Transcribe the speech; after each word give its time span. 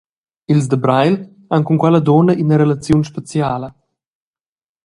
Ils 0.53 0.65
da 0.71 0.77
Breil 0.83 1.13
han 1.53 1.65
cun 1.65 1.79
quella 1.81 2.01
dunna 2.07 2.33
ina 2.41 2.55
relaziun 2.61 3.07
speciala. 3.09 3.69